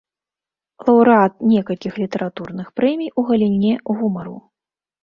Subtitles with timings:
[0.87, 3.73] Лаўрэат некалькіх літаратурных прэмій у галіне
[4.03, 4.37] гумару.